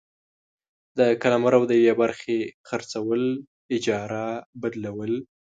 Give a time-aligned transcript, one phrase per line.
[0.97, 3.21] د قلمرو د یوې برخي خرڅول،
[3.75, 4.27] اجاره،
[4.61, 5.13] بدلول،